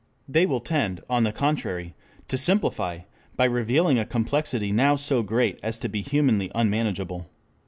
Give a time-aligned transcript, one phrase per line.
[0.27, 1.93] They will tend, on the contrary,
[2.27, 3.01] to simplify,
[3.35, 7.29] by revealing a complexity now so great as to be humanly unmanageable.